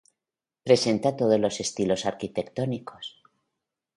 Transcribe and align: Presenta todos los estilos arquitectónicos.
Presenta 0.63 1.15
todos 1.15 1.39
los 1.39 1.59
estilos 1.59 2.07
arquitectónicos. 2.07 3.21